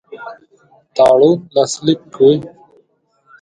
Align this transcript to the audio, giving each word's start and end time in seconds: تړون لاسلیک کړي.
تړون 0.95 1.37
لاسلیک 1.55 2.01
کړي. 2.15 2.35